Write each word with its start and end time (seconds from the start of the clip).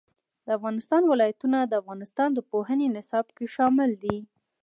د 0.45 0.47
افغانستان 0.57 1.01
ولايتونه 1.11 1.57
د 1.65 1.73
افغانستان 1.81 2.29
د 2.33 2.39
پوهنې 2.51 2.87
نصاب 2.95 3.25
کې 3.35 3.45
شامل 3.55 3.91
دي. 4.03 4.17